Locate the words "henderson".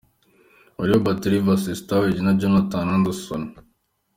2.91-3.43